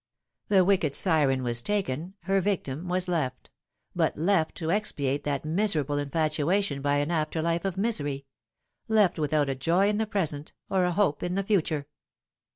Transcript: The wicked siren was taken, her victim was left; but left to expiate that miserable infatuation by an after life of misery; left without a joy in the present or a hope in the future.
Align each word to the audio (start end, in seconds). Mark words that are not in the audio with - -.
The 0.47 0.65
wicked 0.65 0.95
siren 0.95 1.43
was 1.43 1.61
taken, 1.61 2.15
her 2.21 2.41
victim 2.41 2.87
was 2.87 3.07
left; 3.07 3.51
but 3.95 4.17
left 4.17 4.55
to 4.55 4.71
expiate 4.71 5.23
that 5.25 5.45
miserable 5.45 5.99
infatuation 5.99 6.81
by 6.81 6.95
an 6.97 7.11
after 7.11 7.39
life 7.39 7.65
of 7.65 7.77
misery; 7.77 8.25
left 8.87 9.19
without 9.19 9.47
a 9.47 9.53
joy 9.53 9.89
in 9.89 9.99
the 9.99 10.07
present 10.07 10.53
or 10.71 10.85
a 10.85 10.91
hope 10.91 11.21
in 11.21 11.35
the 11.35 11.43
future. 11.43 11.85